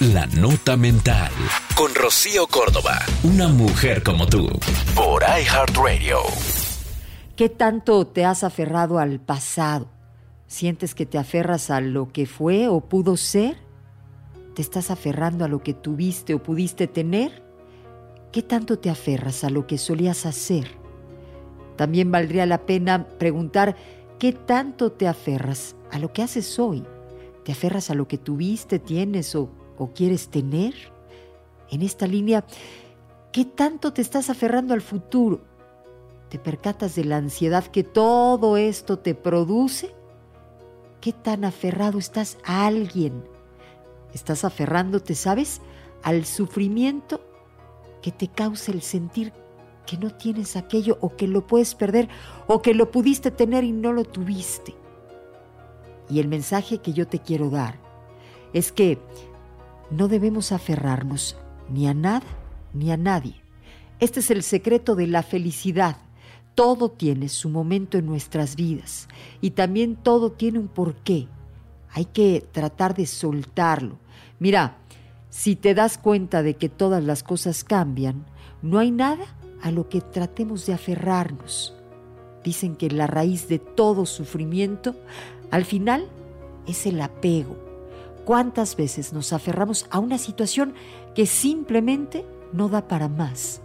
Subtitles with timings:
[0.00, 1.32] La nota mental
[1.74, 4.46] con Rocío Córdoba, una mujer como tú,
[4.94, 6.18] por iHeartRadio.
[7.34, 9.88] ¿Qué tanto te has aferrado al pasado?
[10.46, 13.56] ¿Sientes que te aferras a lo que fue o pudo ser?
[14.54, 17.42] ¿Te estás aferrando a lo que tuviste o pudiste tener?
[18.32, 20.66] ¿Qué tanto te aferras a lo que solías hacer?
[21.76, 23.76] También valdría la pena preguntar
[24.18, 26.84] qué tanto te aferras a lo que haces hoy.
[27.44, 30.74] ¿Te aferras a lo que tuviste, tienes o, o quieres tener?
[31.70, 32.44] En esta línea,
[33.32, 35.40] ¿qué tanto te estás aferrando al futuro?
[36.28, 39.94] ¿Te percatas de la ansiedad que todo esto te produce?
[41.00, 43.24] ¿Qué tan aferrado estás a alguien?
[44.12, 45.60] ¿Estás aferrándote, sabes,
[46.02, 47.20] al sufrimiento
[48.02, 49.32] que te causa el sentir
[49.86, 52.08] que no tienes aquello o que lo puedes perder
[52.48, 54.74] o que lo pudiste tener y no lo tuviste?
[56.08, 57.78] Y el mensaje que yo te quiero dar
[58.52, 58.98] es que
[59.90, 61.36] no debemos aferrarnos
[61.70, 62.26] ni a nada
[62.72, 63.34] ni a nadie.
[63.98, 65.96] Este es el secreto de la felicidad.
[66.54, 69.08] Todo tiene su momento en nuestras vidas
[69.40, 71.28] y también todo tiene un porqué.
[71.90, 73.98] Hay que tratar de soltarlo.
[74.38, 74.78] Mira,
[75.30, 78.26] si te das cuenta de que todas las cosas cambian,
[78.62, 79.24] no hay nada
[79.62, 81.74] a lo que tratemos de aferrarnos.
[82.44, 84.94] Dicen que la raíz de todo sufrimiento,
[85.50, 86.06] al final,
[86.66, 87.65] es el apego.
[88.26, 90.74] ¿Cuántas veces nos aferramos a una situación
[91.14, 93.60] que simplemente no da para más?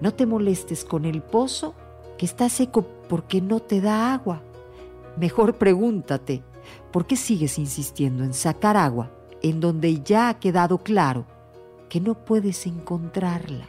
[0.00, 1.72] No te molestes con el pozo
[2.18, 4.42] que está seco porque no te da agua.
[5.16, 6.42] Mejor pregúntate,
[6.90, 11.24] ¿por qué sigues insistiendo en sacar agua en donde ya ha quedado claro
[11.88, 13.68] que no puedes encontrarla?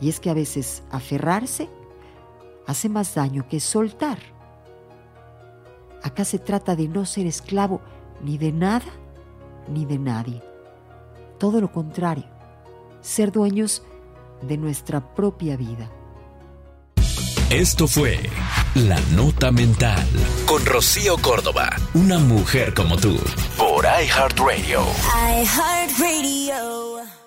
[0.00, 1.68] Y es que a veces aferrarse
[2.66, 4.18] hace más daño que soltar.
[6.02, 7.80] Acá se trata de no ser esclavo
[8.22, 8.86] ni de nada
[9.68, 10.42] ni de nadie.
[11.38, 12.24] Todo lo contrario,
[13.00, 13.82] ser dueños
[14.42, 15.90] de nuestra propia vida.
[17.50, 18.20] Esto fue
[18.74, 20.06] La Nota Mental
[20.46, 23.16] con Rocío Córdoba, una mujer como tú,
[23.56, 24.82] por iHeartRadio.
[25.42, 27.19] iHeartRadio.